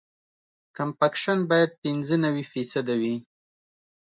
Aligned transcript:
کمپکشن 0.77 1.37
باید 1.49 1.77
پینځه 1.81 2.15
نوي 2.25 2.43
فیصده 2.51 2.93
وي 3.01 3.15